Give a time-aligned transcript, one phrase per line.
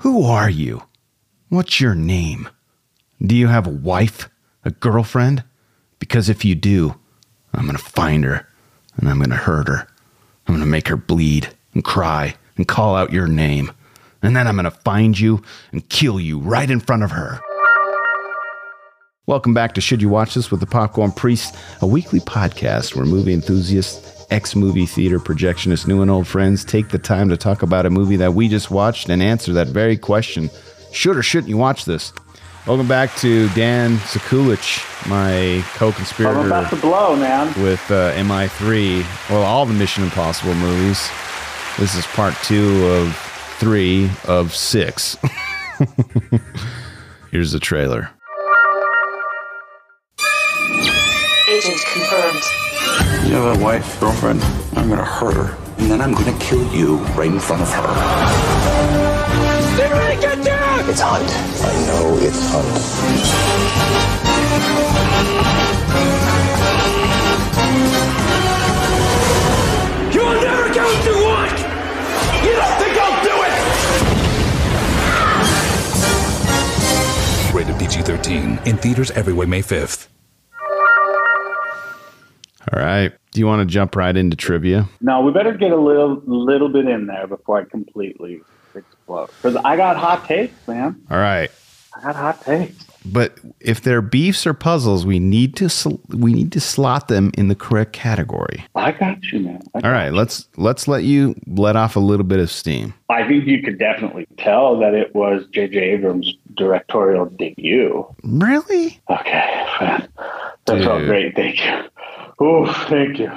[0.00, 0.82] Who are you?
[1.48, 2.50] What's your name?
[3.24, 4.28] Do you have a wife?
[4.62, 5.42] A girlfriend?
[5.98, 7.00] Because if you do,
[7.54, 8.46] I'm going to find her
[8.98, 9.88] and I'm going to hurt her.
[10.46, 13.72] I'm going to make her bleed and cry and call out your name.
[14.22, 15.42] And then I'm going to find you
[15.72, 17.40] and kill you right in front of her.
[19.26, 23.06] Welcome back to Should You Watch This with the Popcorn Priest, a weekly podcast where
[23.06, 27.62] movie enthusiasts, ex movie theater projectionists, new and old friends take the time to talk
[27.62, 30.50] about a movie that we just watched and answer that very question
[30.92, 32.12] should or shouldn't you watch this?
[32.66, 37.48] Welcome back to Dan Sekulich, my co I'm conspirator about to blow, man.
[37.62, 41.10] with uh, MI3, well, all the Mission Impossible movies.
[41.78, 43.14] This is part two of
[43.58, 45.18] three of six.
[47.30, 48.10] Here's the trailer.
[51.50, 52.42] Agent confirmed.
[53.24, 54.42] You have a wife, girlfriend?
[54.76, 55.56] I'm gonna hurt her.
[55.78, 57.84] And then I'm gonna kill you right in front of her.
[60.86, 61.28] It's Hunt.
[61.28, 62.66] I know it's Hunt.
[70.14, 71.58] You're never going to want!
[72.44, 73.34] You don't think I'll do
[77.48, 77.54] it?
[77.54, 78.60] Rated PG 13.
[78.66, 80.13] In theaters everywhere May 5th.
[82.74, 83.12] All right.
[83.30, 84.88] Do you want to jump right into trivia?
[85.00, 88.40] No, we better get a little little bit in there before I completely
[88.74, 89.26] explode.
[89.42, 91.00] Because I got hot takes, man.
[91.10, 91.50] All right.
[91.96, 92.84] I got hot takes.
[93.06, 97.30] But if they're beefs or puzzles, we need to sl- we need to slot them
[97.36, 98.64] in the correct category.
[98.74, 99.60] I got you, man.
[99.74, 102.94] I, All right, let's let's let you let off a little bit of steam.
[103.10, 105.78] I think you could definitely tell that it was J.J.
[105.78, 108.06] Abrams' directorial debut.
[108.24, 109.00] Really?
[109.10, 110.08] Okay, man.
[110.64, 111.36] That's all great.
[111.36, 111.84] Thank you.
[112.40, 113.30] Oh, thank you.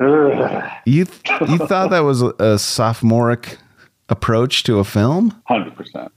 [0.00, 0.70] Ugh.
[0.86, 1.06] You
[1.48, 3.58] you thought that was a, a sophomoric
[4.08, 5.40] approach to a film?
[5.48, 6.10] 100%.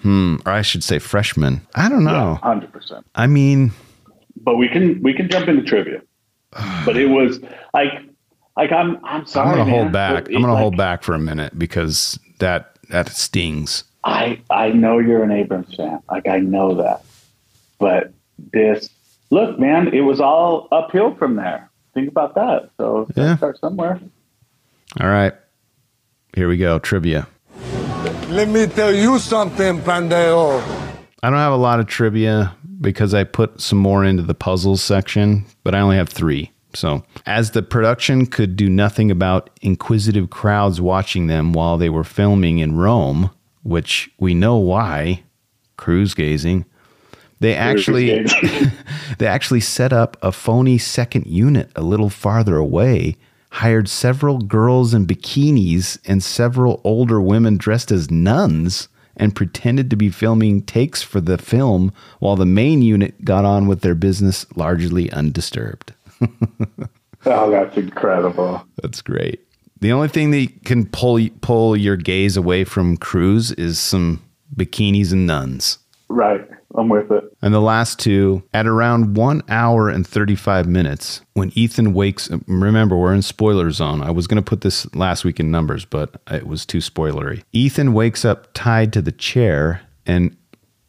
[0.00, 1.66] Hmm, or I should say freshman.
[1.74, 2.38] I don't know.
[2.42, 3.04] 100%.
[3.14, 3.72] I mean,
[4.36, 6.02] but we can we can jump into trivia.
[6.86, 7.40] But it was
[7.74, 7.92] like
[8.56, 9.50] like I'm I'm sorry.
[9.50, 10.28] I'm gonna hold back.
[10.28, 13.84] I'm gonna hold back for a minute because that that stings.
[14.04, 16.00] I I know you're an Abrams fan.
[16.10, 17.02] Like I know that.
[17.78, 18.12] But
[18.52, 18.88] this
[19.30, 21.70] look, man, it was all uphill from there.
[21.94, 22.70] Think about that.
[22.78, 23.36] So Yeah.
[23.36, 24.00] start somewhere.
[25.00, 25.34] All right.
[26.34, 26.78] Here we go.
[26.78, 27.26] Trivia.
[28.30, 30.62] Let me tell you something, Pandeo.
[31.22, 34.82] I don't have a lot of trivia because I put some more into the puzzles
[34.82, 36.52] section, but I only have three.
[36.74, 42.04] So, as the production could do nothing about inquisitive crowds watching them while they were
[42.04, 43.30] filming in Rome,
[43.62, 45.22] which we know why,
[45.76, 46.66] cruise gazing,
[47.40, 48.24] they actually
[49.18, 53.16] they actually set up a phony second unit a little farther away,
[53.50, 59.96] hired several girls in bikinis and several older women dressed as nuns, and pretended to
[59.96, 64.46] be filming takes for the film while the main unit got on with their business
[64.56, 65.92] largely undisturbed.
[67.26, 68.64] Oh, that's incredible.
[68.80, 69.44] That's great.
[69.80, 74.22] The only thing that can pull pull your gaze away from Cruise is some
[74.54, 75.78] bikinis and nuns.
[76.08, 76.48] Right.
[76.76, 77.24] I'm with it.
[77.40, 82.96] And the last two, at around one hour and 35 minutes, when Ethan wakes remember,
[82.96, 84.02] we're in spoiler zone.
[84.02, 87.42] I was going to put this last week in numbers, but it was too spoilery.
[87.52, 90.36] Ethan wakes up tied to the chair, and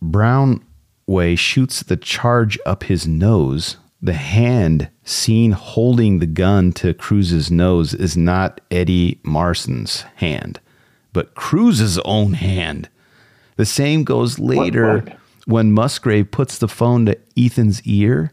[0.04, 3.78] Brownway shoots the charge up his nose.
[4.02, 10.60] The hand seen holding the gun to Cruise's nose is not Eddie Marsan's hand,
[11.14, 12.90] but Cruise's own hand.
[13.58, 15.19] The same goes later what?
[15.50, 18.32] When Musgrave puts the phone to Ethan's ear.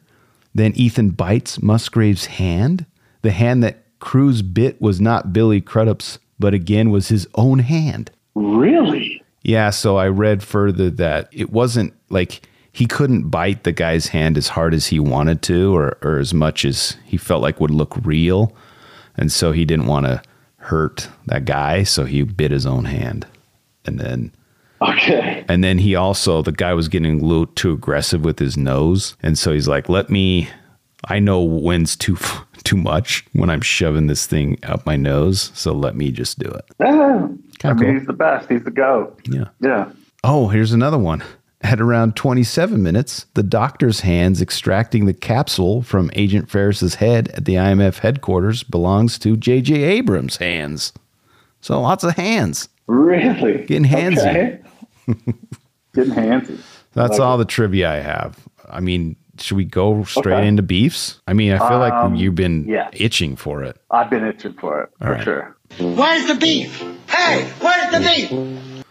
[0.54, 2.84] Then Ethan bites Musgrave's hand.
[3.22, 8.10] The hand that Cruise bit was not Billy Crudup's, but again was his own hand.
[8.34, 9.22] Really?
[9.40, 14.36] Yeah, so I read further that it wasn't like he couldn't bite the guy's hand
[14.36, 17.70] as hard as he wanted to or, or as much as he felt like would
[17.70, 18.54] look real.
[19.16, 20.20] And so he didn't want to
[20.56, 23.26] hurt that guy, so he bit his own hand.
[23.86, 24.32] And then
[24.82, 25.44] Okay.
[25.48, 29.16] and then he also, the guy was getting a little too aggressive with his nose.
[29.22, 30.48] And so he's like, let me,
[31.06, 32.16] I know when's too,
[32.64, 35.50] too much when I'm shoving this thing up my nose.
[35.54, 36.64] So let me just do it.
[36.80, 37.26] Yeah.
[37.28, 37.98] I Kinda mean, cool.
[37.98, 38.48] he's the best.
[38.50, 39.18] He's the goat.
[39.30, 39.44] Yeah.
[39.60, 39.90] Yeah.
[40.24, 41.22] Oh, here's another one.
[41.62, 47.46] At around 27 minutes, the doctor's hands extracting the capsule from Agent Ferris's head at
[47.46, 49.74] the IMF headquarters belongs to J.J.
[49.82, 50.92] Abrams' hands.
[51.62, 52.68] So lots of hands.
[52.86, 53.64] Really?
[53.64, 54.18] Getting handsy.
[54.28, 54.60] Okay.
[55.94, 56.58] Getting handsy.
[56.92, 58.38] That's Like all the trivia I have.
[58.68, 60.48] I mean, should we go straight Okay.
[60.48, 61.20] into beefs?
[61.26, 62.90] I mean, I feel Um, like you've been yes.
[62.94, 63.76] itching for it.
[63.90, 65.24] I've been itching for it All for right.
[65.24, 65.56] sure.
[65.80, 66.82] Where's the beef?
[67.08, 68.84] Hey, where's the beef?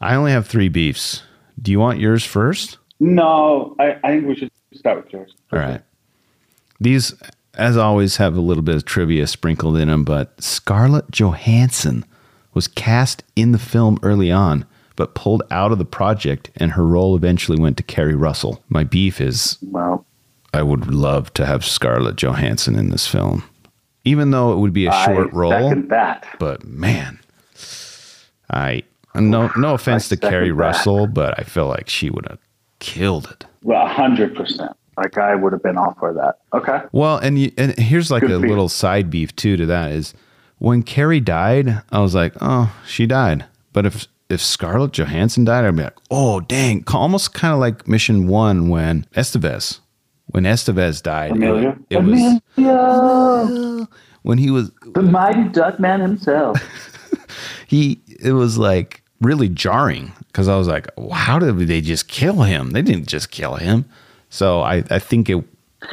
[0.00, 1.22] I only have three beefs.
[1.60, 2.78] Do you want yours first?
[3.00, 5.34] No, I, I think we should start with yours.
[5.52, 5.82] All right.
[6.80, 7.14] These,
[7.54, 12.04] as always, have a little bit of trivia sprinkled in them, but Scarlett Johansson
[12.54, 14.64] was cast in the film early on,
[15.00, 18.62] but pulled out of the project, and her role eventually went to Keri Russell.
[18.68, 20.04] My beef is Well,
[20.52, 23.42] I would love to have Scarlett Johansson in this film,
[24.04, 25.74] even though it would be a short role.
[25.88, 26.26] that.
[26.38, 27.18] But man,
[28.50, 28.82] I
[29.14, 30.54] no no offense to Keri that.
[30.54, 32.38] Russell, but I feel like she would have
[32.78, 33.46] killed it.
[33.62, 34.72] Well, hundred percent.
[34.98, 36.40] Like I would have been all for that.
[36.52, 36.82] Okay.
[36.92, 38.50] Well, and you, and here's like Good a beef.
[38.50, 40.12] little side beef too to that is
[40.58, 43.46] when Keri died, I was like, oh, she died.
[43.72, 47.88] But if if Scarlett Johansson died, I'd be like, oh, dang, almost kind of like
[47.88, 49.80] Mission One when Estevez,
[50.26, 51.78] when Estevez died, it, Emilio.
[51.90, 53.88] it was Emilio,
[54.22, 56.58] when he was the mighty Duckman himself.
[57.66, 62.08] he it was like really jarring because I was like, "Wow, how did they just
[62.08, 62.70] kill him?
[62.70, 63.84] They didn't just kill him.
[64.28, 65.44] So I, I think it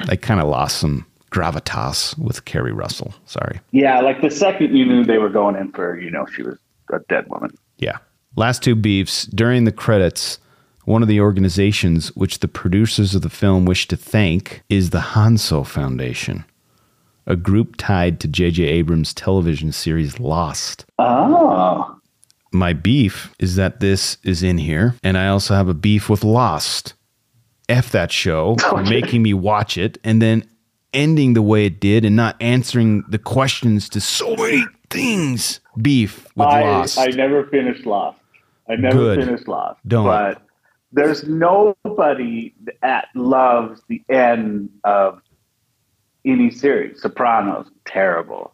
[0.08, 3.14] I kind of lost some gravitas with Keri Russell.
[3.26, 3.60] Sorry.
[3.72, 6.58] yeah, like the second you knew they were going in for, you know, she was
[6.92, 7.52] a dead woman.
[7.78, 7.98] Yeah.
[8.38, 9.26] Last two beefs.
[9.26, 10.38] During the credits,
[10.86, 15.00] one of the organizations which the producers of the film wish to thank is the
[15.00, 16.46] Hanso Foundation,
[17.26, 18.64] a group tied to J.J.
[18.64, 20.86] Abrams' television series Lost.
[21.00, 21.98] Oh.
[22.52, 26.24] My beef is that this is in here, and I also have a beef with
[26.24, 26.94] Lost.
[27.68, 30.48] F that show for making me watch it and then
[30.94, 35.60] ending the way it did and not answering the questions to so many things.
[35.82, 37.00] Beef with I, Lost.
[37.00, 38.20] I never finished Lost.
[38.70, 39.26] I never Good.
[39.26, 39.80] finished Lost.
[39.88, 40.06] Don't.
[40.06, 40.42] But
[40.92, 45.22] there's nobody that loves the end of
[46.26, 47.02] any series.
[47.02, 48.54] Sopranos, terrible.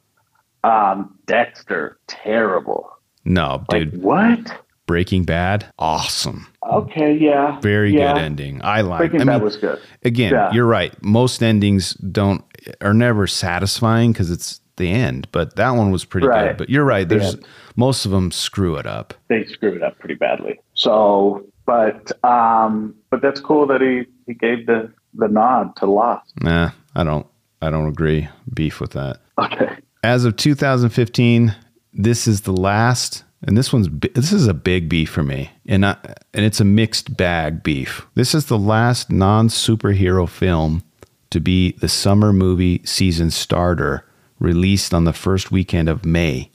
[0.64, 2.90] Um, Dexter, terrible.
[3.26, 4.02] no, Like dude.
[4.04, 4.60] what?
[4.86, 6.46] Breaking Bad, awesome.
[6.70, 7.60] Okay, yeah.
[7.62, 8.14] Very yeah.
[8.14, 8.62] good ending.
[8.64, 9.00] I like.
[9.00, 9.80] Breaking I Bad was good.
[10.04, 10.52] again, Yeah.
[10.52, 10.94] you're right.
[11.02, 12.44] Most endings don't
[12.82, 15.28] are never satisfying because it's the end.
[15.32, 16.50] But that one was pretty Right.
[16.50, 16.58] good.
[16.58, 17.08] But you're right.
[17.08, 17.42] There's Yeah.
[17.76, 19.14] most of them screw it up.
[19.30, 20.60] They screw it up pretty badly.
[20.74, 26.34] So, but um, but that's cool that he he gave the the nod to Lost.
[26.42, 27.26] Nah, I don't.
[27.62, 28.28] I don't agree.
[28.54, 29.18] Beef with that.
[29.38, 29.70] Okay.
[30.04, 31.56] As of 2015,
[31.94, 35.86] this is the last, and this one's this is a big beef for me, and
[35.86, 35.96] I,
[36.34, 38.06] and it's a mixed bag beef.
[38.16, 40.84] This is the last non superhero film
[41.30, 44.06] to be the summer movie season starter,
[44.44, 46.52] released on the first weekend of May,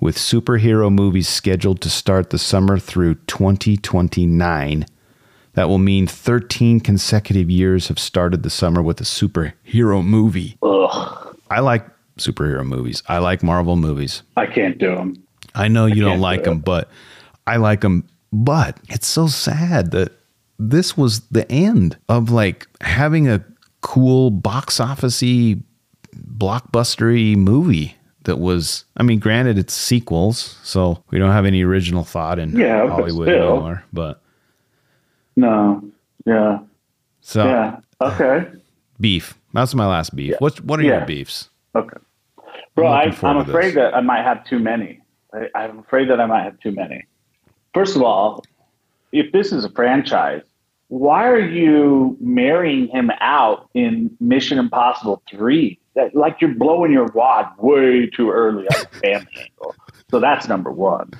[0.00, 4.86] with superhero movies scheduled to start the summer through 2029.
[5.54, 10.56] That will mean 13 consecutive years have started the summer with a superhero movie.
[10.62, 11.84] Ugh, I like
[12.16, 13.02] superhero movies.
[13.08, 14.22] I like Marvel movies.
[14.36, 15.22] I can't do them.
[15.54, 16.90] I know you don't like do them, but
[17.46, 18.08] I like them.
[18.32, 20.12] But it's so sad that
[20.58, 23.44] this was the end of like having a
[23.82, 25.62] cool box officey
[26.16, 32.04] blockbustery movie that was I mean granted it's sequels so we don't have any original
[32.04, 33.52] thought in Yeah, but Hollywood still.
[33.52, 34.22] anymore but
[35.36, 35.82] No.
[36.26, 36.58] Yeah.
[37.20, 37.76] so Yeah.
[38.00, 38.46] Okay.
[39.00, 40.98] beef that's my last beef what what are Yeah.
[40.98, 41.96] your beefs Okay.
[42.74, 43.74] Bro, I'm I, I'm afraid this.
[43.76, 45.00] that I might have too many.
[45.34, 47.04] I, I'm afraid that I might have too many.
[47.74, 48.44] First of all,
[49.12, 50.42] if this is a franchise,
[50.88, 55.78] why are you marrying him out in Mission Impossible 3?
[55.94, 59.74] That, like you're blowing your wad way too early on the family angle.
[60.10, 61.10] So that's number one.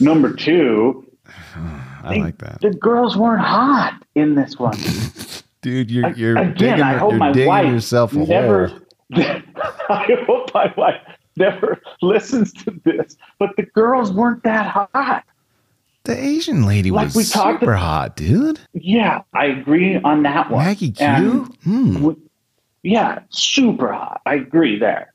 [0.00, 1.06] Number two,
[2.02, 4.76] I like that the girls weren't hot in this one.
[5.62, 8.68] dude you're you're Again, digging, I hope my wife yourself a never.
[8.68, 8.80] hole
[9.14, 11.00] I hope my wife
[11.36, 13.16] never listens to this.
[13.38, 15.24] But the girls weren't that hot.
[16.04, 18.60] The Asian lady Like was we talked super hot, dude.
[18.74, 20.64] Yeah, I agree on that one.
[20.64, 21.04] Maggie Q.
[21.64, 22.10] Hmm.
[22.84, 24.20] Yeah, super hot.
[24.26, 25.12] I agree there.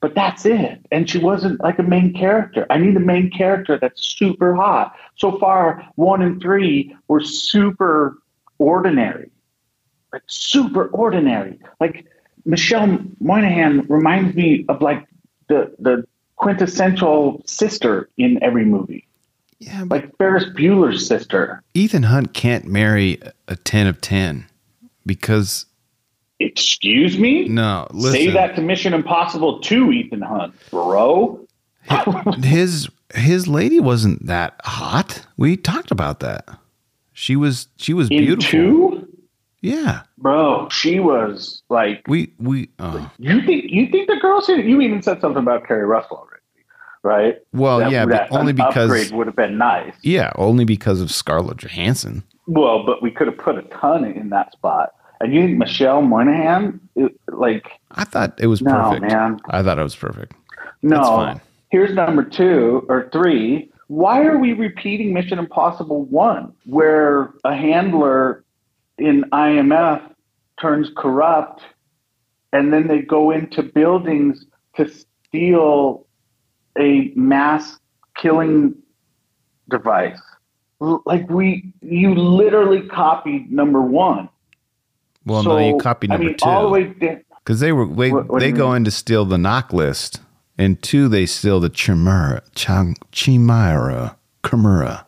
[0.00, 0.80] But that's it.
[0.90, 2.66] And she wasn't like a main character.
[2.70, 4.96] I need a main character that's super hot.
[5.16, 8.16] So far, one and three were super
[8.58, 9.30] ordinary.
[10.10, 11.58] Like super ordinary.
[11.78, 12.06] Like
[12.46, 15.06] Michelle Monaghan reminds me of like
[15.48, 19.06] the the quintessential sister in every movie.
[19.58, 21.62] Yeah, but Like Ferris Bueller's sister.
[21.74, 24.46] Ethan Hunt can't marry a ten of ten
[25.04, 25.66] because
[26.40, 27.46] Excuse me?
[27.48, 31.46] no, listen, Say that to Mission Impossible 2, Ethan Hunt, bro.
[32.42, 35.26] his his lady wasn't that hot.
[35.36, 36.48] We talked about that.
[37.12, 38.50] She was she was In beautiful.
[39.00, 39.06] 2?
[39.62, 44.56] Yeah, Bro, she was like we we uh, you think you think the girls here
[44.58, 46.40] you even said something about Keri Russell already.
[47.02, 47.36] right?
[47.52, 49.92] Well, That- yeah, but that only because- upgrade would have been nice.
[50.02, 52.22] Yeah, only because of Scarlett Johansson.
[52.46, 54.94] Well, but we could have put a ton in that spot.
[55.20, 59.02] And you think Michelle Monaghan, it, like, I thought it was No, perfect.
[59.02, 59.38] man.
[59.50, 60.32] I thought it was perfect.
[60.82, 61.38] no.
[61.70, 63.70] Here's number two or three.
[63.86, 68.44] Why are we repeating Mission Impossible 1, where a handler
[68.98, 70.02] in IMF
[70.60, 71.62] turns corrupt
[72.52, 74.46] and then they go into buildings
[74.76, 76.06] to steal
[76.76, 77.78] a mass
[78.16, 78.74] killing
[79.68, 80.20] device?
[80.80, 84.28] Like, we, you literally copied number one.
[85.26, 87.20] Well, so, no, you I number mean, all the two way down.
[87.44, 88.76] because they were they, What- what they go mean?
[88.78, 90.20] in to steal the knock list,
[90.58, 95.06] and two they steal the chimera, chang, chimera, chimera,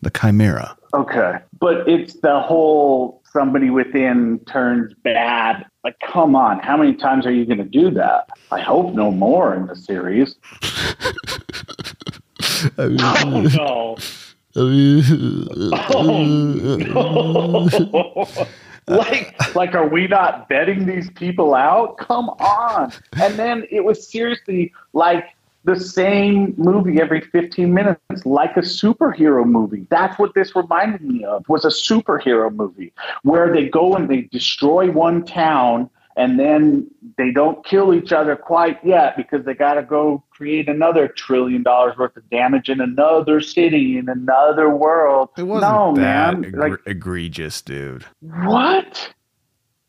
[0.00, 0.76] the chimera.
[0.94, 1.34] Okay.
[1.60, 5.64] But it's the whole somebody within turns bad.
[5.84, 6.58] Like, come on.
[6.58, 8.28] How many times are you going to do that?
[8.50, 10.34] I hope no more in the series.
[12.78, 13.96] oh, no.
[14.56, 14.66] Oh,
[16.76, 18.26] no.
[18.88, 21.98] Uh, like, like, are we not betting these people out?
[21.98, 22.92] Come on.
[23.20, 25.34] And then it was seriously like
[25.64, 29.86] the same movie every 15 minutes, like a superhero movie.
[29.90, 34.22] That's what this reminded me of, was a superhero movie where they go and they
[34.22, 39.74] destroy one town and then they don't kill each other quite yet because they got
[39.74, 45.30] to go create another trillion dollars worth of damage in another city in another world.
[45.38, 46.52] It wasn't no, that man.
[46.52, 48.04] egre- Like, egregious, dude.
[48.20, 49.12] what?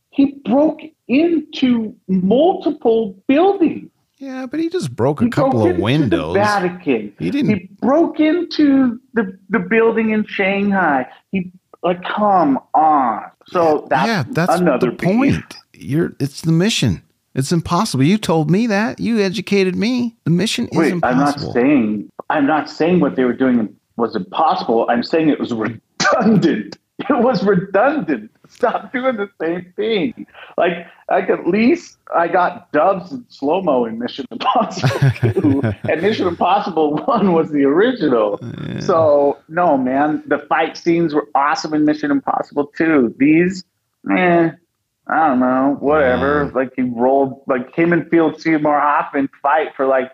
[0.10, 3.90] He broke into multiple buildings.
[4.18, 6.34] Yeah, but he just broke a He couple broke of windows.
[6.36, 7.14] The Vatican.
[7.18, 11.08] He didn't- He broke into the the building in Shanghai.
[11.32, 13.24] He like, come on.
[13.48, 15.56] So that's yeah, that's another point.
[15.82, 17.04] You're it's the mission.
[17.34, 18.04] It's impossible.
[18.04, 19.00] You told me that.
[19.00, 20.18] You educated me.
[20.26, 24.16] The mission is Wait, I'm not saying I'm not saying what they were doing was
[24.16, 24.86] impossible.
[24.90, 26.78] I'm saying it was redundant.
[27.10, 28.32] It was redundant.
[28.48, 30.28] Stop doing the same thing.
[30.58, 36.02] Like, like at least I got dubs and slow mo in Mission Impossible 2, and
[36.02, 38.40] Mission Impossible 1 was the original.
[38.82, 43.16] So, no, man, the fight scenes were awesome in Mission Impossible 2.
[43.18, 43.64] These,
[44.12, 44.52] eh,
[45.08, 46.52] I don't know, whatever.
[46.54, 50.12] Like, he rolled, like, him and Philip Seymour Hoffman fight for like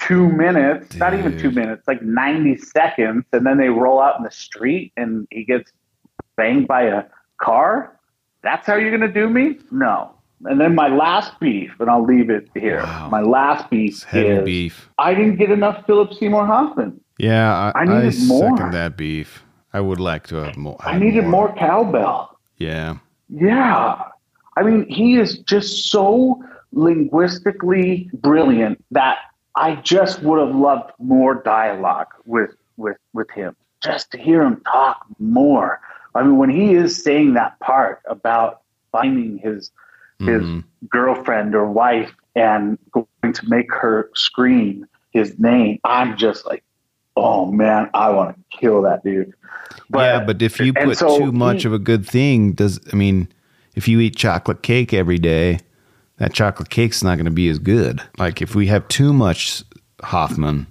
[0.00, 4.24] two minutes, not even two minutes, like 90 seconds, and then they roll out in
[4.24, 5.72] the street and he gets
[6.36, 7.04] banged by a
[7.40, 7.98] car?
[8.42, 9.58] That's how you're going to do me?
[9.70, 10.14] No.
[10.44, 12.82] And then my last beef, and I'll leave it here.
[12.82, 13.08] Wow.
[13.10, 14.90] My last beef It's heavy is beef.
[14.98, 16.98] I didn't get enough Philip Seymour Hoffman.
[17.18, 18.56] Yeah, I, I I, needed more.
[18.56, 19.44] second that beef.
[19.74, 20.78] I would like to have more.
[20.80, 22.38] I needed more cowbell.
[22.56, 22.96] Yeah.
[23.28, 24.02] Yeah.
[24.60, 29.16] I mean, he is just so linguistically brilliant that
[29.56, 33.56] I just would have loved more dialogue with with with him.
[33.82, 35.80] Just to hear him talk more.
[36.14, 38.60] I mean, when he is saying that part about
[38.92, 39.70] finding his
[40.18, 40.64] his Mhm.
[40.90, 46.62] girlfriend or wife and going to make her scream his name, I'm just like,
[47.16, 49.32] oh man, I want to kill that dude.
[49.94, 52.96] yeah, but if you put so too much he- of a good thing, does I
[52.96, 53.28] mean,
[53.74, 55.60] if you eat chocolate cake every day,
[56.18, 58.02] that chocolate cake's not going to be as good.
[58.18, 59.62] Like if we have too much
[60.02, 60.66] Hoffman,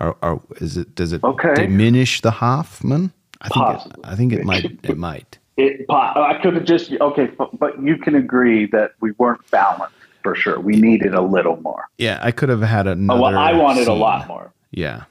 [0.00, 1.54] or, or is it does it Okay.
[1.54, 3.12] diminish the Hoffman?
[3.42, 5.38] I think it, I think it might it might.
[5.56, 9.94] It, po- I could have just okay, but, you can agree that we weren't balanced
[10.22, 10.58] for sure.
[10.60, 11.84] We needed a little more.
[11.98, 13.18] Yeah, I could have had another.
[13.18, 14.52] Oh, well, I wanted a lot more.
[14.70, 15.04] Yeah.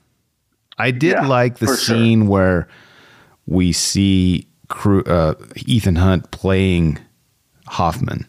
[0.78, 1.96] I did Yeah, like the for sure.
[1.98, 2.68] scene where
[3.46, 5.34] we see crew, uh,
[5.66, 6.98] Ethan Hunt playing
[7.70, 8.26] Hoffman.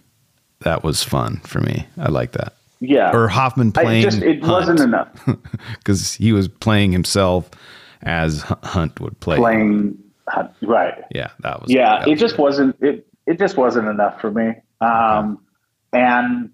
[0.60, 1.86] That was fun for me.
[1.98, 2.54] I like that.
[2.80, 5.08] Yeah, Or Hoffman I playing just it wasn't enough
[5.78, 7.50] because he was playing himself
[8.02, 9.36] as Hunt would play.
[9.36, 9.98] playing
[10.34, 11.04] uh, right.
[11.10, 11.70] Yeah, that was.
[11.70, 12.42] Yeah, that it was just good.
[12.42, 13.06] wasn't it.
[13.26, 14.54] It just wasn't enough for me.
[14.80, 15.44] Um,
[15.92, 16.50] and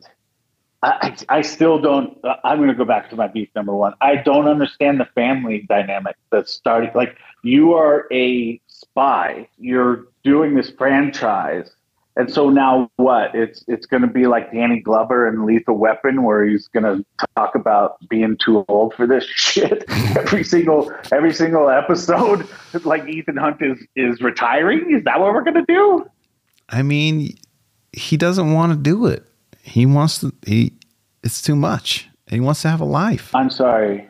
[0.83, 2.19] I, I still don't.
[2.45, 3.95] I'm going to go back to my beef number one.
[4.01, 6.91] I don't understand the family dynamic that's starting.
[6.95, 9.49] Like you are a spy.
[9.59, 11.71] You're doing this franchise.
[12.17, 13.35] And so now what?
[13.35, 17.05] It's it's going to be like Danny Glover and Lethal Weapon, where he's going to
[17.37, 19.85] talk about being too old for this shit
[20.17, 22.49] every single every single episode.
[22.85, 24.95] Like Ethan Hunt is is retiring.
[24.95, 26.09] Is that what we're going to do?
[26.69, 27.35] I mean,
[27.93, 29.25] he doesn't want to do it.
[29.63, 30.33] He wants to.
[30.47, 30.75] He.
[31.25, 32.09] It's too much.
[32.29, 33.35] He wants to have a life.
[33.35, 34.09] I'm sorry,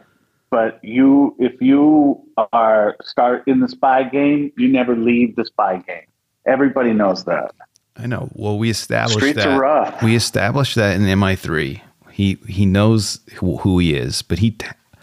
[0.51, 2.21] but you if you
[2.53, 6.07] are start in the spy game, you never leave the spy game.
[6.45, 7.55] Everybody knows that.
[7.99, 8.29] I know.
[8.33, 9.49] Well, we established Streets that.
[9.49, 10.03] are rough.
[10.03, 11.81] We established that in MI3.
[12.11, 14.57] He he knows who, he is, but he.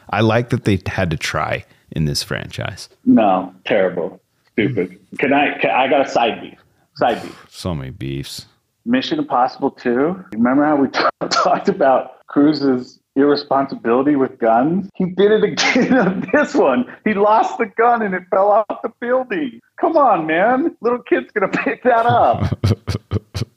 [0.10, 2.90] I like that they had to try in this franchise.
[3.06, 4.22] No, terrible,
[4.54, 5.00] stupid.
[5.20, 5.58] Can I?
[5.60, 6.60] Can, I got a side beef.
[6.96, 7.46] Side beef.
[7.50, 8.46] So many beefs.
[8.86, 10.26] Mission Impossible 2.
[10.34, 14.89] Remember how we t- talked about Cruise's irresponsibility with guns?
[14.96, 16.86] He did it again on this one.
[17.05, 19.60] He lost the gun and it fell off the building.
[19.79, 20.75] Come on, man.
[20.82, 22.58] Little kid's going to pick that up.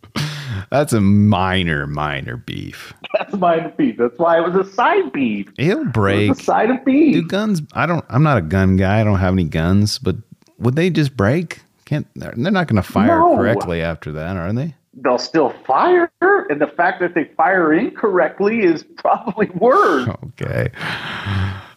[0.71, 2.93] That's a minor, minor beef.
[3.17, 3.97] That's minor beef.
[3.99, 5.47] That's why it was a side beef.
[5.59, 6.31] It'll It break.
[6.31, 7.15] a side of beef.
[7.15, 7.63] Do guns?
[7.75, 8.05] I don't.
[8.09, 9.01] I'm not a gun guy.
[9.01, 9.99] I don't have any guns.
[10.01, 10.17] But
[10.59, 11.61] would they just break?
[11.85, 12.07] Can't.
[12.17, 13.37] They're they're not going to fire No.
[13.37, 14.75] correctly after that, are they?
[14.99, 20.09] They'll still fire, and the fact that they fire incorrectly is probably worse.
[20.41, 20.71] Okay.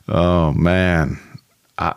[0.07, 1.19] Oh man,
[1.77, 1.95] I,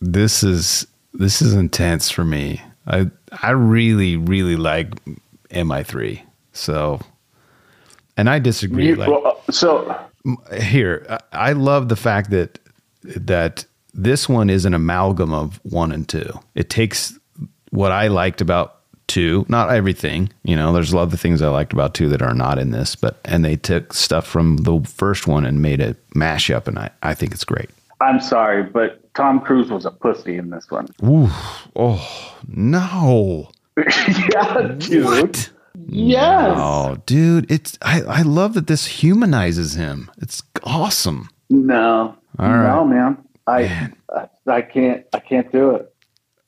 [0.00, 2.60] this is this is intense for me.
[2.86, 3.06] I
[3.42, 4.90] I really really like
[5.50, 6.22] MI3.
[6.52, 7.00] So,
[8.16, 8.88] and I disagree.
[8.88, 9.96] You- like, well, uh, so
[10.58, 12.58] here I- I love the fact that
[13.02, 16.38] that this one is an amalgam of one and two.
[16.54, 17.18] It takes
[17.70, 18.75] what I liked about
[19.06, 22.08] two, not everything, you know, there's a lot of the things I liked about two
[22.08, 25.62] that are not in this, but and they took stuff from the first one and
[25.62, 27.70] made a mashup and I, I think it's great.
[28.00, 30.88] I'm sorry, but Tom Cruise was a pussy in this one.
[31.02, 31.28] Ooh,
[31.74, 33.50] oh no.
[33.76, 35.04] yeah, dude.
[35.04, 35.50] What?
[35.88, 36.54] Yes.
[36.58, 40.10] Oh, dude, it's I, I love that this humanizes him.
[40.18, 41.28] It's awesome.
[41.50, 42.16] No.
[42.38, 42.74] All right.
[42.74, 43.18] No, man.
[43.46, 45.94] I, I I can't I can't do it.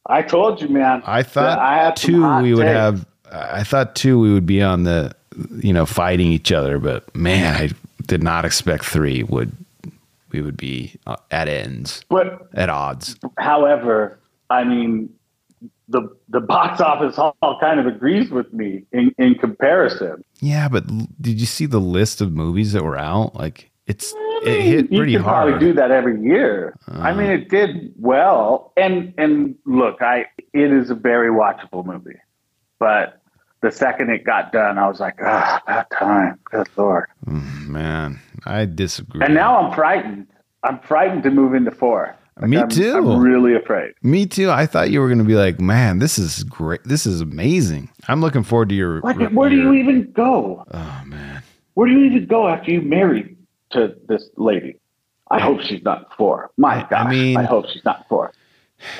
[0.08, 1.02] I told you, man.
[1.06, 2.76] I thought I had two we would takes.
[2.76, 3.06] have.
[3.30, 5.14] I thought two we would be on the,
[5.60, 6.78] you know, fighting each other.
[6.78, 7.70] But man, I
[8.06, 9.52] did not expect three would
[10.30, 13.16] we would be uh, at ends But at odds.
[13.38, 14.18] however,
[14.50, 15.10] I mean,
[15.88, 20.22] the the box office hall kind of agrees with me in, in comparison.
[20.40, 20.86] Yeah, but
[21.20, 23.34] did you see the list of movies that were out?
[23.34, 24.14] Like it's
[24.46, 25.48] it hit you pretty can hard.
[25.48, 25.50] Uh.
[25.50, 26.74] probably do that every year.
[26.88, 32.18] I mean, it did well, and and look, I it is a very watchable movie,
[32.78, 33.20] but
[33.60, 36.38] the second it got done, I was like, ah, about time.
[36.44, 37.06] Good lord.
[37.26, 39.20] Man, I disagree.
[39.24, 40.26] And now I'm frightened.
[40.62, 42.14] I'm frightened to move into four.
[42.40, 42.94] Like, Me I'm- too.
[42.96, 43.94] I'm really afraid.
[44.02, 44.48] Me too.
[44.50, 46.84] I thought you were going to be like, man, this is great.
[46.84, 47.90] This is amazing.
[48.06, 49.00] I'm looking forward to your.
[49.00, 50.64] What, where do you even go?
[50.72, 51.42] Oh man.
[51.74, 53.36] Where do you even go after you married
[53.70, 54.78] to this lady?
[55.30, 56.50] I hope she's not four.
[56.56, 58.32] My I gosh, mean- I hope she's not four.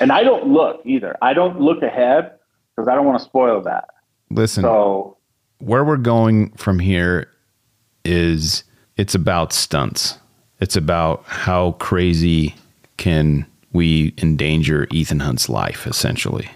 [0.00, 1.16] And I don't look either.
[1.22, 2.32] I don't look ahead
[2.74, 3.88] because I don't want to spoil that.
[4.30, 5.16] Listen, So
[5.58, 7.30] where we're going from here
[8.04, 8.64] is
[8.96, 10.18] it's about stunts.
[10.60, 12.56] It's about how crazy
[12.96, 16.48] can we endanger Ethan Hunt's life, essentially.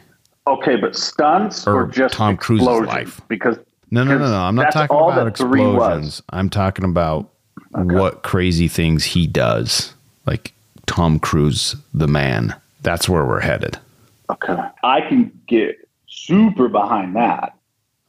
[0.48, 3.20] okay, but stunts or, Or just Tom Cruise's life.
[3.28, 3.56] Because
[3.92, 4.38] No, no, no, no.
[4.40, 5.74] I'm not talking about that three was.
[5.76, 6.22] explosions.
[6.30, 7.30] I'm talking about
[7.72, 9.94] what crazy things he does.
[10.26, 10.52] Like
[10.86, 12.54] Tom Cruise, the man.
[12.82, 13.78] That's where we're headed.
[14.30, 15.76] Okay, I can get
[16.08, 17.56] super behind that.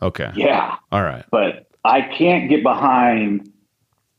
[0.01, 0.31] Okay.
[0.35, 1.23] Yeah, All right.
[1.31, 3.51] but I can't get behind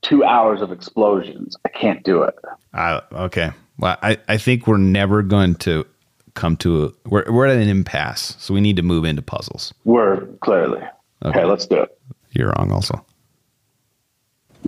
[0.02, 1.56] two hours of explosions.
[1.64, 2.34] I can't do it.
[2.72, 3.50] I, okay.
[3.78, 5.86] Well, I, I think we're never going to
[6.34, 8.36] come to a, we're, we're at an impasse.
[8.38, 9.72] So we need to move into puzzles.
[9.84, 10.78] We're clearly
[11.24, 11.40] okay.
[11.40, 11.44] Okay.
[11.44, 11.98] let's do it.
[12.32, 13.04] You're wrong also.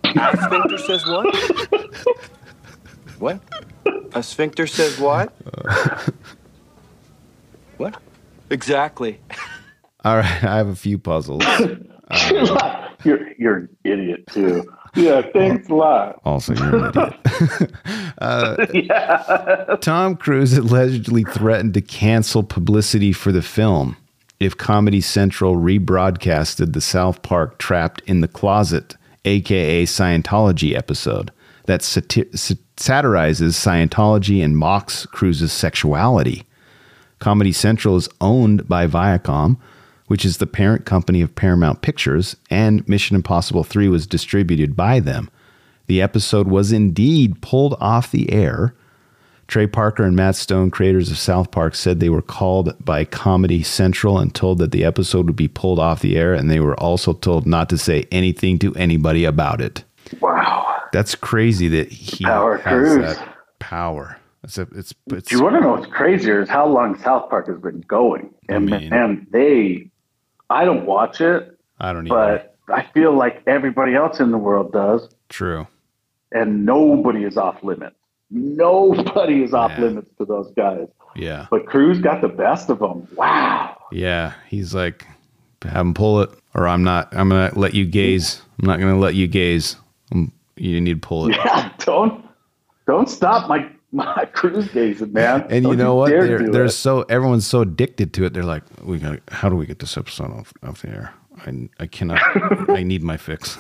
[0.05, 1.37] A sphincter says what?
[3.19, 3.41] what?
[4.15, 5.33] A sphincter says what?
[7.77, 8.01] what?
[8.51, 9.21] Exactly.
[10.05, 10.45] All right.
[10.45, 11.45] I have a few puzzles.
[13.05, 14.65] you're you're an idiot too.
[14.95, 16.21] Yeah, thanks a lot.
[16.25, 17.73] Also, you're an idiot.
[18.19, 19.77] uh, yeah.
[19.81, 23.97] Tom Cruise allegedly threatened to cancel publicity for the film
[24.39, 31.31] if Comedy Central rebroadcasted the South Park Trapped in the Closet, aka Scientology episode
[31.67, 36.45] that sati- sa- satirizes Scientology and mocks Cruise's sexuality.
[37.19, 39.57] Comedy Central is owned by Viacom,
[40.07, 45.01] which is the parent company of Paramount Pictures, and Mission Impossible 3 was distributed by
[45.01, 45.31] them.
[45.87, 48.75] The episode was indeed pulled off the air.
[49.49, 53.63] Trey Parker and Matt Stone, creators of South Park, said they were called by Comedy
[53.63, 56.79] Central and told that the episode would be pulled off the air, and they were
[56.81, 59.85] also told not to say anything to anybody about it.
[60.21, 60.83] Wow.
[60.93, 63.17] That's crazy that he Power has Cruise.
[63.17, 64.19] that power.
[64.43, 67.49] It's a, it's, it's you want to know what's crazier is how long South Park
[67.49, 68.33] has been going.
[68.49, 69.91] And mean- and they
[70.51, 74.73] I don't watch it, I don't but I feel like everybody else in the world
[74.73, 75.67] does, True.
[76.33, 77.97] and nobody is off limits.
[78.31, 79.81] Nobody is off Yeah.
[79.85, 80.89] limits to those guys.
[81.15, 81.47] Yeah.
[81.51, 83.07] But Cruise got the best of them.
[83.17, 83.77] Wow.
[83.93, 84.35] Yeah.
[84.49, 85.07] He's like,
[85.63, 87.15] have him pull it, or I'm not.
[87.17, 88.43] I'm gonna let you gaze.
[88.61, 89.77] I'm not gonna let you gaze.
[90.13, 91.37] I'm You need to pull it.
[91.37, 92.25] Yeah, don't
[92.87, 95.43] don't stop my my cruise gazing, man.
[95.51, 96.11] And Don't you know what?
[96.11, 98.33] dare They're they're so everyone's so addicted to it.
[98.35, 99.19] They're like, we got.
[99.29, 101.15] How do we get this episode off, off the air?
[101.47, 102.21] I I cannot.
[102.71, 103.59] I need my fix.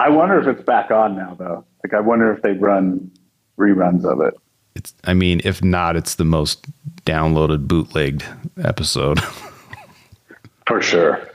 [0.00, 1.64] I wonder if it's back on now, though.
[1.82, 3.10] Like, I wonder if they run
[3.58, 4.34] reruns of it.
[4.74, 4.94] It's.
[5.04, 6.66] I mean, if not, it's the most
[7.02, 8.24] downloaded bootlegged
[8.62, 9.20] episode.
[10.66, 11.28] For sure.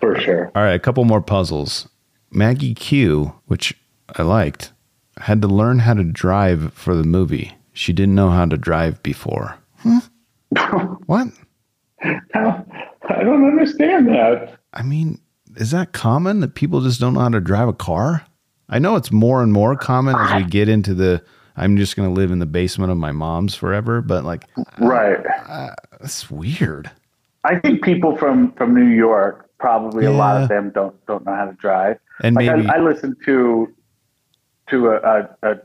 [0.00, 0.50] For sure.
[0.54, 1.88] All right, a couple more puzzles.
[2.30, 3.74] Maggie Q, which
[4.16, 4.72] I liked,
[5.18, 7.52] had to learn how to drive for the movie.
[7.72, 9.56] She didn't know how to drive before.
[9.78, 9.98] Hmm?
[11.06, 11.28] what?
[12.02, 14.58] I don't understand that.
[14.72, 15.20] I mean,
[15.56, 18.24] is that common that people just don't know how to drive a car?
[18.68, 21.22] I know it's more and more common as we get into the
[21.56, 24.44] I'm just going to live in the basement of my mom's forever, but like
[24.78, 25.18] Right.
[26.00, 26.90] it's weird.
[27.44, 31.34] I think people from from New York probably a lot of them don't don't know
[31.34, 31.98] how to drive.
[32.22, 33.68] And like maybe- I, I listened to
[34.70, 35.56] to a a, a,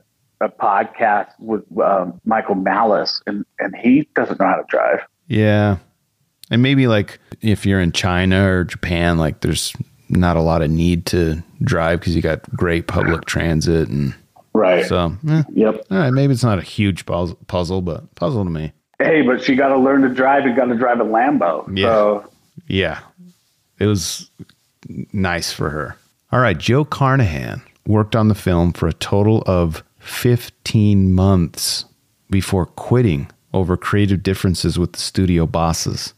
[0.41, 4.99] a podcast with um, Michael Malice, and and he doesn't know how to drive.
[5.27, 5.77] Yeah.
[6.51, 9.73] And maybe like if you're in China or Japan, like there's
[10.09, 14.13] not a lot of need to drive because you got great public transit and
[14.53, 14.85] Right.
[14.85, 15.85] so eh, Yep.
[15.91, 18.71] all right, maybe it's not a huge puzzle, puzzle but puzzle to me.
[18.99, 20.45] Hey, but she got to learn to drive.
[20.45, 21.67] You got to drive a Lambo.
[21.75, 21.87] Yeah.
[21.87, 22.29] So
[22.67, 22.99] Yeah.
[23.79, 24.29] It was
[25.11, 25.97] nice for her.
[26.31, 26.57] All right.
[26.57, 31.85] Joe Carnahan worked on the film for a total of 15 months
[32.29, 36.13] before quitting over creative differences with the studio bosses.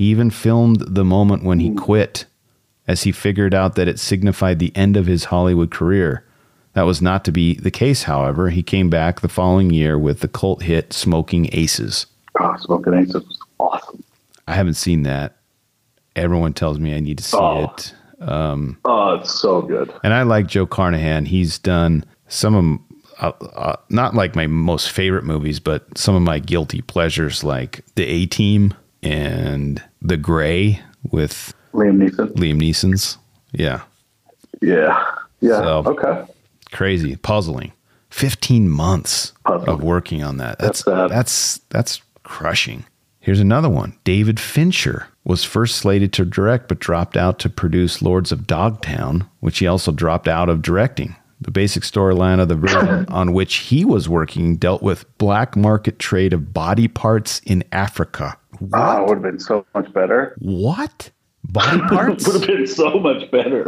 [0.00, 2.24] He even filmed the moment when he quit
[2.88, 6.24] as he figured out that it signified the end of his Hollywood career.
[6.72, 8.48] That was not to be the case, however.
[8.48, 12.06] He came back the following year with the cult hit Smoking Aces.
[12.40, 14.02] oh, Smoking Aces was awesome.
[14.48, 15.36] I haven't seen that.
[16.16, 17.64] Everyone tells me I need to see Oh.
[17.64, 17.94] it.
[18.26, 19.92] Um, Oh, it's so good.
[20.02, 21.26] and I like Joe Carnahan.
[21.26, 26.22] He's done some of, uh, uh, not like my most favorite movies, but some of
[26.22, 32.32] my guilty pleasures, like The A Team and The Grey with Liam Neeson.
[32.34, 33.18] Liam Neeson's.
[33.52, 33.82] Yeah,
[34.60, 35.04] Yeah.
[35.40, 35.58] Yeah.
[35.62, 36.24] So- okay.
[36.72, 37.72] crazy, puzzling.
[38.10, 39.68] Fifteen months Puzzling.
[39.68, 40.58] of working on that.
[40.58, 42.84] That's That's that's that's crushing.
[43.20, 43.96] Here's another one.
[44.02, 49.28] David Fincher was first slated to direct, but dropped out to produce Lords of Dogtown,
[49.40, 51.14] which he also dropped out of directing.
[51.40, 55.98] The basic storyline of the version on which he was working dealt with black market
[55.98, 58.36] trade of body parts in Africa.
[58.72, 60.36] Oh, it would have been so much better.
[60.40, 61.10] What?
[61.44, 62.26] Body parts?
[62.26, 63.64] would have been so much better.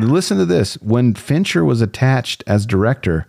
[0.00, 0.74] Listen to this.
[0.80, 3.26] When Fincher was attached as director,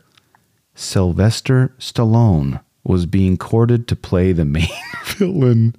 [0.76, 4.68] Sylvester Stallone was being courted to play the main
[5.06, 5.76] villain.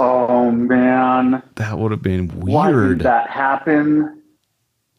[0.00, 1.42] oh man.
[1.56, 2.48] That would have been weird.
[2.54, 4.22] Why did that happen?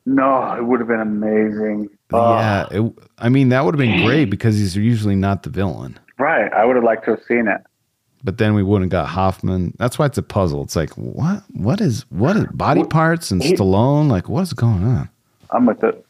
[0.06, 1.89] No, it would have been amazing.
[2.13, 5.50] Oh, yeah, it, I mean that would have been great because he's usually not the
[5.50, 6.00] villain.
[6.17, 6.52] right.
[6.54, 7.62] I would have liked to have seen it.
[8.23, 9.75] But then we wouldn't have got Hoffman.
[9.77, 10.63] That's why it's a puzzle.
[10.63, 11.43] It's like what?
[11.53, 14.10] What is what is body parts and Stallone?
[14.10, 15.10] Like what's going on?
[15.51, 16.06] I'm with it.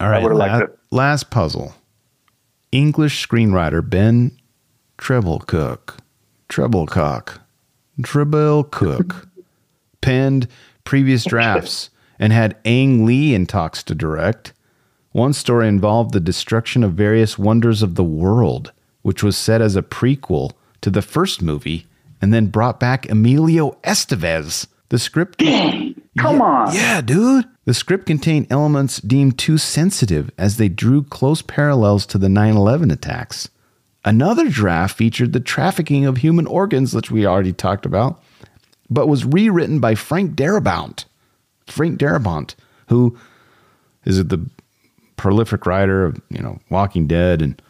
[0.00, 0.78] All right, la- it.
[0.90, 1.74] last puzzle.
[2.72, 4.36] English screenwriter Ben
[4.98, 5.98] Treblecook,
[6.48, 7.38] Treblecock,
[8.00, 9.28] Treblecook
[10.00, 10.48] penned
[10.82, 14.52] previous oh, drafts and had Ang Lee in talks to direct.
[15.12, 18.72] One story involved the destruction of various wonders of the world,
[19.02, 20.52] which was set as a prequel
[20.84, 21.86] to the first movie
[22.20, 24.66] and then brought back Emilio Estevez.
[24.90, 26.74] The script Come on.
[26.74, 27.46] yeah, dude.
[27.64, 32.54] The script contained elements deemed too sensitive as they drew close parallels to the 9
[32.54, 33.48] 11 attacks.
[34.04, 38.22] Another draft featured the trafficking of human organs, which we already talked about,
[38.90, 41.06] but was rewritten by Frank Darabont.
[41.66, 42.54] Frank Darabont,
[42.90, 43.18] who
[44.04, 44.46] is the
[45.16, 47.60] prolific writer of, you know, Walking Dead and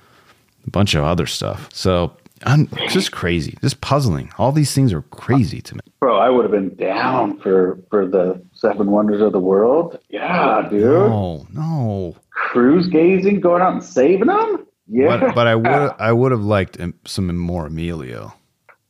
[0.67, 1.69] a bunch of other stuff.
[1.73, 4.31] So, I'm it's just crazy, just puzzling.
[4.39, 5.81] All these things are crazy to me.
[6.01, 9.99] Bro, I would have been down for for the seven wonders of the world.
[10.11, 10.85] Yeah, dude.
[10.85, 12.17] Oh, no.
[12.31, 14.67] Cruise gazing, going out and saving them.
[14.87, 15.67] Yeah, But, but I would
[15.99, 18.35] I would have liked some more Emilio.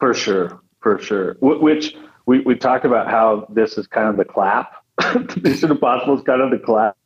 [0.00, 1.34] for sure, for sure.
[1.34, 1.94] Wh- Which
[2.26, 4.72] we we talked about how this is kind of the clap.
[5.42, 6.96] Mission Impossible is kind of the clap.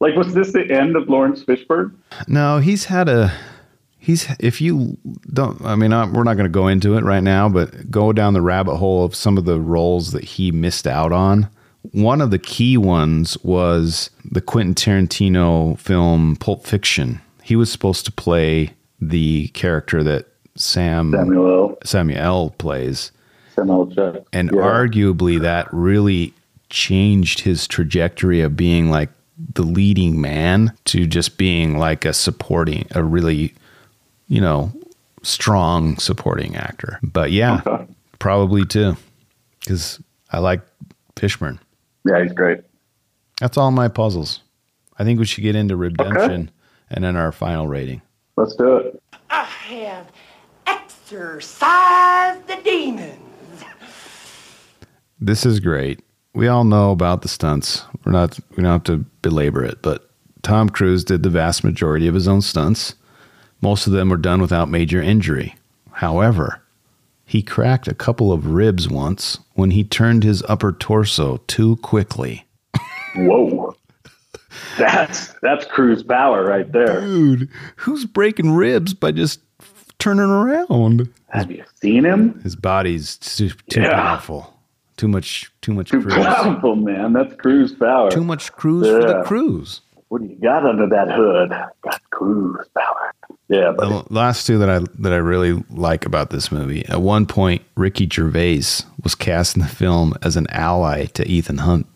[0.00, 1.94] Like, was this the end of Laurence Fishburne?
[2.26, 3.32] No, he's had a
[4.04, 4.96] he's if you
[5.32, 8.12] don't I mean I'm, we're not going to go into it right now, but go
[8.12, 11.48] down the rabbit hole of some of the roles that he missed out on.
[11.92, 17.20] One of the key ones was the Quentin Tarantino film Pulp Fiction.
[17.42, 23.10] He was supposed to play the character that Sam Samuel Samuel plays.
[23.54, 24.60] Samuel and Yeah.
[24.60, 26.34] arguably that really
[26.70, 29.10] changed his trajectory of being like
[29.54, 33.54] the leading man to just being like a supporting, a really,
[34.28, 34.72] you know,
[35.22, 36.98] strong supporting actor.
[37.02, 37.86] But yeah, Okay.
[38.18, 38.96] probably too,
[39.60, 40.00] because
[40.32, 40.60] I like
[41.16, 41.58] Fishburne.
[42.04, 42.60] Yeah, he's great.
[43.40, 44.40] That's all my puzzles.
[44.98, 46.50] I think we should get into redemption
[46.90, 48.00] and then our final rating.
[48.36, 49.02] Let's do it.
[49.30, 50.06] I have
[50.66, 53.20] exorcised the demons.
[55.20, 56.00] This is great.
[56.34, 57.84] We all know about the stunts.
[58.04, 60.10] We're not we don't have to belabor it, but
[60.42, 62.94] Tom Cruise did the vast majority of his own stunts.
[63.64, 65.54] Most of them were done without major injury.
[65.90, 66.60] However,
[67.24, 72.46] he cracked a couple of ribs once when he turned his upper torso too quickly.
[73.16, 73.74] Whoa.
[74.76, 77.00] That's that's Cruise power right there.
[77.00, 79.40] Dude, who's breaking ribs by just
[79.98, 81.08] turning around?
[81.28, 82.38] Have you seen him?
[82.42, 83.94] His body's too, too Yeah.
[83.94, 84.52] powerful.
[84.98, 86.14] Too much too much Too cruise.
[86.14, 87.14] powerful, man.
[87.14, 88.10] That's Cruise power.
[88.10, 89.22] Too much cruise for the Yeah.
[90.14, 91.50] What do you got under that hood?
[91.82, 93.12] Got Cruise power.
[93.48, 96.86] Yeah, but The last two that I that I really like about this movie.
[96.86, 101.58] At one point, Ricky Gervais was cast in the film as an ally to Ethan
[101.58, 101.88] Hunt,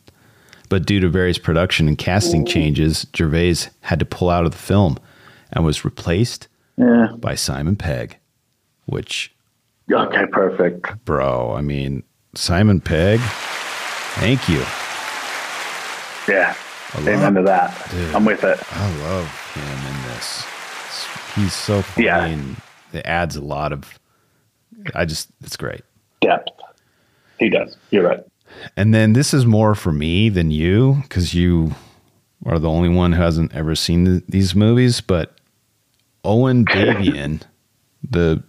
[0.69, 4.59] but due to various production and casting changes, Gervais had to pull out of the
[4.59, 4.99] film
[5.53, 7.13] and was replaced yeah.
[7.19, 8.19] by Simon Pegg.
[8.87, 9.33] Which,
[9.89, 11.05] Okay, perfect.
[11.05, 12.03] bro, I mean,
[12.35, 13.21] Simon Pegg.
[13.21, 14.65] Thank you.
[16.27, 16.57] Yeah.
[16.95, 17.89] I Amen love- to that.
[17.91, 18.15] Dude.
[18.15, 18.59] I'm with it.
[18.73, 20.45] I love him in this.
[21.35, 22.07] He's so funny.
[22.07, 22.37] Yeah.
[22.93, 23.99] it adds a lot of.
[24.95, 25.83] I just, it's great.
[26.21, 26.49] Depth.
[27.39, 27.77] He does.
[27.91, 28.21] You're right.
[28.77, 31.75] And then this is more for me than you because you
[32.47, 35.01] are the only one who hasn't ever seen th- these movies.
[35.01, 35.35] But
[36.25, 37.43] Owen Davian,
[38.09, 38.43] the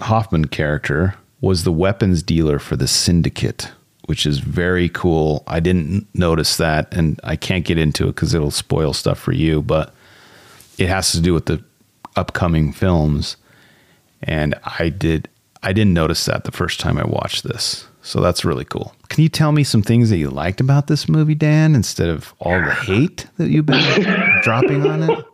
[0.00, 3.70] Hoffman character, was the weapons dealer for the syndicate,
[4.06, 5.44] which is very cool.
[5.46, 9.32] I didn't notice that, and I can't get into it because it'll spoil stuff for
[9.32, 9.62] you.
[9.62, 9.94] But
[10.78, 11.62] it has to do with the
[12.16, 13.36] upcoming films,
[14.22, 15.28] and I did.
[15.62, 17.86] I didn't notice that the first time I watched this.
[18.04, 18.92] So that's really cool.
[19.08, 22.34] Can you tell me some things that you liked about this movie, Dan, instead of
[22.40, 23.80] all the hate that you've been
[24.42, 25.24] dropping on it?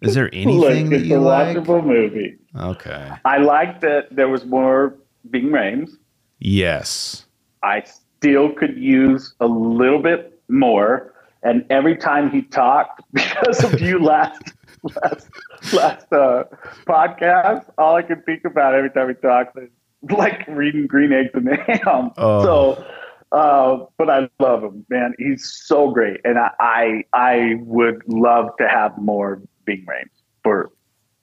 [0.00, 1.56] Is there anything Look, that it's you a like?
[1.58, 2.36] watchable movie.
[2.58, 3.10] Okay.
[3.26, 4.94] I like that there was more
[5.26, 5.90] Ving Rhames.
[6.38, 7.26] Yes.
[7.64, 11.14] I still could use a little bit more.
[11.42, 15.28] And every time he talked, because of you last last
[15.72, 16.44] last uh,
[16.86, 19.70] podcast, all I could think about every time he talks is
[20.10, 22.10] like reading Green Eggs and Ham.
[22.18, 22.44] Oh.
[22.44, 22.84] So,
[23.32, 25.14] uh, but I love him, man.
[25.18, 30.70] He's so great, and I I, I would love to have more Ving Rhames for,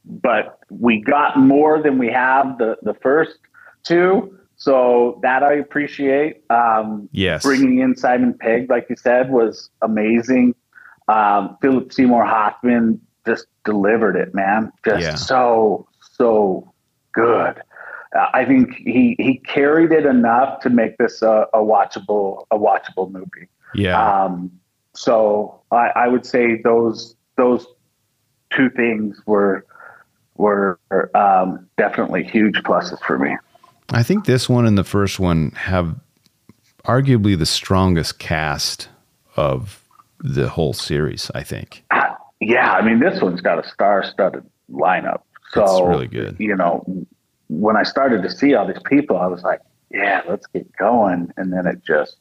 [0.05, 3.37] but we got more than we have the the first
[3.83, 4.37] two.
[4.61, 6.43] So that I appreciate.
[6.51, 7.41] Um, Yes.
[7.41, 10.53] bringing in Simon Pegg, like you said, was amazing.
[11.07, 14.71] Um, Philip Seymour Hoffman just delivered it, man.
[14.85, 15.15] Just Yeah.
[15.15, 16.71] so so
[17.11, 17.59] good.
[18.15, 22.57] Uh, I think he he carried it enough to make this a, a watchable a
[22.59, 23.47] watchable movie.
[23.73, 23.97] Yeah.
[23.99, 24.51] Um,
[24.93, 27.65] so I, I would say those those
[28.51, 29.65] two things were
[30.35, 30.77] were
[31.15, 33.35] um, definitely huge pluses for me.
[33.91, 35.99] I think this one and the first one have
[36.85, 38.89] arguably the strongest cast
[39.35, 39.83] of
[40.19, 41.83] the whole series, I think.
[42.39, 45.21] Yeah, I mean, this one's got a star-studded lineup.
[45.51, 46.37] So It's really good.
[46.39, 46.83] You know,
[47.49, 51.31] when I started to see all these people, I was like, "Yeah, let's get going,"
[51.35, 52.15] and then it just,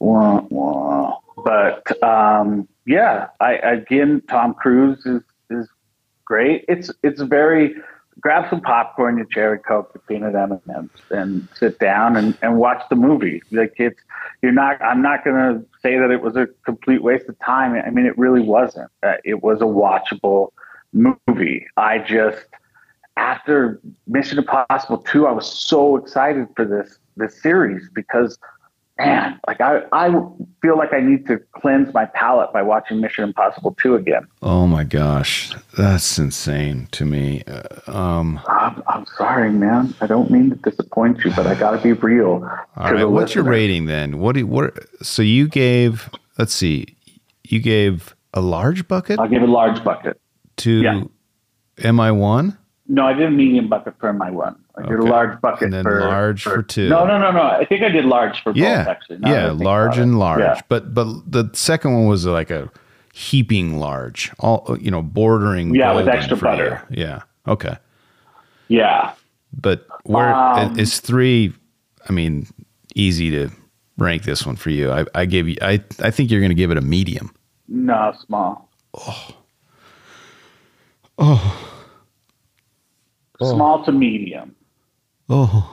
[0.00, 1.18] wah, wah.
[1.36, 5.68] But um, yeah, I again, Tom Cruise is is
[6.24, 6.64] great.
[6.68, 7.76] It's it's very
[8.20, 12.36] grab some popcorn, your cherry coke, your peanut M and M's, and sit down and,
[12.42, 13.42] and watch the movie.
[13.50, 14.00] Like it's
[14.42, 14.80] you're not.
[14.82, 17.74] I'm not going to say that it was a complete waste of time.
[17.74, 18.90] I mean, it really wasn't.
[19.02, 20.52] Uh, it was a watchable
[20.92, 21.66] movie.
[21.76, 22.46] I just
[23.16, 28.38] after Mission Impossible two, I was so excited for this this series because
[28.98, 30.10] man, like I, I
[30.62, 34.26] feel like I need to cleanse my palate by watching Mission Impossible 2 again.
[34.42, 35.52] Oh my gosh.
[35.76, 37.42] That's insane to me.
[37.46, 39.94] Uh, um, I'm, I'm, sorry, man.
[40.00, 42.48] I don't mean to disappoint you, but I got to be real.
[42.76, 43.04] All right.
[43.04, 43.42] What's listener.
[43.42, 44.18] your rating then?
[44.18, 46.96] What do you, what, so you gave, let's see,
[47.44, 49.18] you gave a large bucket?
[49.20, 50.20] I gave a large bucket.
[50.58, 51.02] To yeah.
[51.78, 52.56] MI1?
[52.88, 54.56] No, I did a medium bucket for MI1.
[54.76, 54.90] I okay.
[54.90, 56.88] did a large bucket and for large for, for, two.
[56.88, 57.42] No, no, no, no.
[57.42, 58.78] I think I did large for yeah.
[58.78, 59.18] both actually.
[59.22, 60.40] Yeah, large and large.
[60.40, 60.60] Yeah.
[60.68, 62.70] But but the second one was like a
[63.14, 65.74] heaping large, all you know, bordering.
[65.74, 66.86] Yeah, with extra butter.
[66.90, 67.02] You.
[67.02, 67.22] Yeah.
[67.48, 67.76] Okay.
[68.68, 69.14] Yeah.
[69.58, 71.54] But where um, is three?
[72.08, 72.46] I mean,
[72.94, 73.50] easy to
[73.96, 74.90] rank this one for you.
[74.92, 75.56] I, I gave you.
[75.62, 77.34] I I think you're going to give it a medium.
[77.68, 78.68] No, small.
[78.94, 79.36] Oh.
[81.18, 81.72] Oh.
[83.40, 84.55] Small to medium
[85.28, 85.72] oh.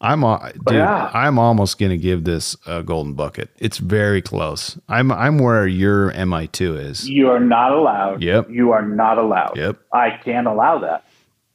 [0.00, 1.10] I'm al- dude, yeah.
[1.14, 3.50] I'm almost gonna give this a golden bucket.
[3.60, 4.76] It's very close.
[4.88, 7.08] I'm I'm where your MI2 is.
[7.08, 8.20] You are not allowed.
[8.20, 8.50] Yep.
[8.50, 9.56] You are not allowed.
[9.56, 9.78] Yep.
[9.92, 11.04] I can't allow that.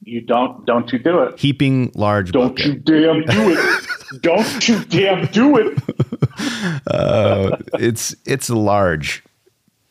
[0.02, 0.64] You don't.
[0.64, 1.38] Don't you do it.
[1.38, 2.66] Heaping large Don't bucket.
[2.66, 3.86] you damn do it.
[4.22, 6.80] don't you damn do it.
[6.86, 9.22] Uh, it's it's a large,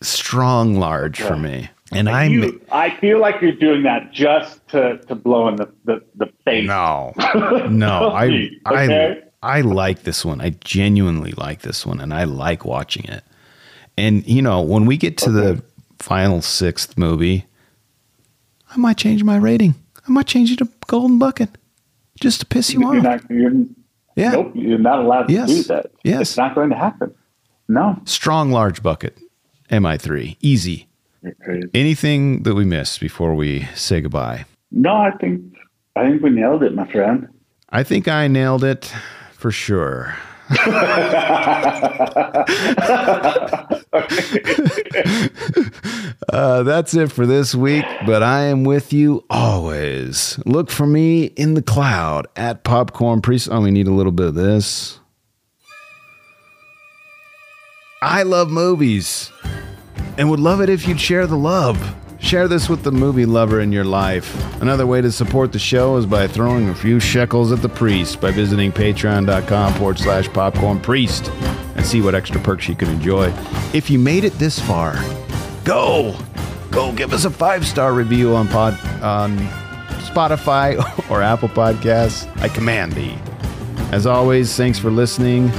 [0.01, 1.69] strong large for me.
[1.91, 6.03] And You, I feel like you're doing that just to, to blow in the, the,
[6.15, 6.67] the face.
[6.67, 7.13] no,
[7.69, 8.09] no.
[8.09, 9.23] I I Okay.
[9.43, 10.41] I like this one.
[10.41, 13.23] I genuinely like this one, and I like watching it.
[13.97, 15.63] And you know, when we get to the
[15.99, 17.45] final sixth movie,
[18.69, 19.75] I might change my rating.
[20.07, 21.49] I might change it to golden bucket,
[22.19, 23.03] just to piss you You're off.
[23.03, 23.51] not, you're,
[24.15, 25.49] yeah, Nope, you're not allowed to Yes.
[25.49, 25.91] do that.
[26.03, 26.21] Yes.
[26.21, 27.13] It's not going to happen.
[27.69, 27.99] No.
[28.05, 29.17] strong large bucket.
[29.69, 30.87] Mi3, easy.
[31.73, 34.45] Anything that we missed before we say goodbye?
[34.71, 35.41] No, I think
[35.95, 37.27] I think we nailed it, my friend.
[37.69, 38.93] I think I nailed it
[39.33, 40.15] for sure.
[46.29, 50.39] uh, that's it for this week, but I am with you always.
[50.45, 53.49] Look for me in the cloud at Popcorn Priest.
[53.51, 55.01] Oh, we need a little bit of this.
[58.01, 59.31] I love movies
[60.17, 61.95] and would love it if you'd share the love.
[62.19, 64.35] Share this with the movie lover in your life.
[64.61, 68.19] Another way to support the show is by throwing a few shekels at the priest
[68.19, 71.29] by visiting patreon.com forward slash popcorn priest
[71.75, 73.31] and see what extra perks you can enjoy.
[73.73, 74.95] If you made it this far,
[75.63, 76.17] go!
[76.71, 79.37] Go give us a five star review on pod on
[80.01, 80.77] Spotify
[81.09, 82.27] or Apple Podcasts.
[82.41, 83.17] I command thee.
[83.91, 85.51] As always, thanks for listening.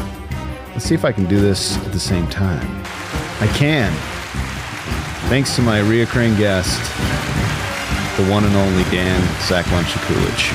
[0.73, 2.83] Let's see if I can do this at the same time.
[3.40, 4.18] I can.
[5.29, 6.79] Thanks to my reoccurring guest,
[8.17, 10.55] the one and only Dan Saklunchakulich.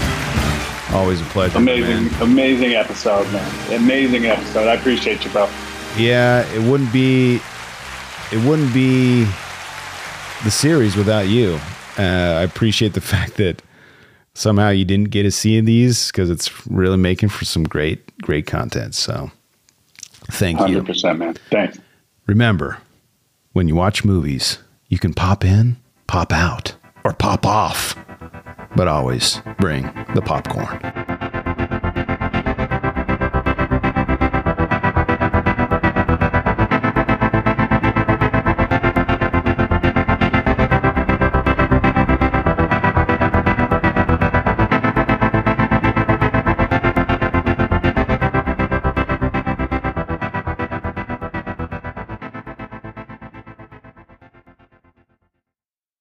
[0.91, 1.59] Always a pleasure.
[1.59, 2.21] Amazing, man.
[2.23, 3.71] amazing episode, man.
[3.71, 4.67] Amazing episode.
[4.67, 5.47] I appreciate you, bro.
[5.95, 7.35] Yeah, it wouldn't be
[8.31, 9.25] it wouldn't be
[10.43, 11.59] the series without you.
[11.99, 13.61] Uh, I appreciate the fact that
[14.33, 18.47] somehow you didn't get to see these because it's really making for some great, great
[18.47, 18.95] content.
[18.95, 19.29] So
[20.31, 20.65] thank you.
[20.65, 21.35] Hundred percent, man.
[21.51, 21.77] Thanks.
[22.25, 22.79] Remember,
[23.51, 24.57] when you watch movies,
[24.93, 25.75] you can pop in,
[26.05, 27.97] pop out, or pop off,
[28.75, 31.12] but always bring the popcorn.